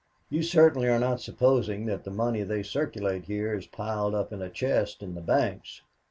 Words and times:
You 0.31 0.41
certainly 0.41 0.87
are 0.87 0.97
not 0.97 1.21
supposing 1.21 1.85
that 1.85 2.05
the 2.05 2.09
money 2.09 2.41
they 2.41 2.63
circulate 2.63 3.25
here 3.25 3.53
is 3.53 3.67
piled 3.67 4.15
up 4.15 4.33
in 4.33 4.41
a 4.41 4.49
chest 4.49 5.03
in 5.03 5.13
the 5.13 5.21
banks. 5.21 5.83